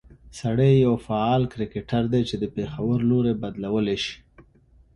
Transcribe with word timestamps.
سړى 0.39 0.71
يو 0.85 0.93
فعال 1.07 1.41
کرکټر 1.53 2.03
دى، 2.13 2.21
چې 2.29 2.35
د 2.41 2.45
پېښو 2.55 2.87
لورى 3.09 3.33
بدلولى 3.41 3.97
شي 4.03 4.15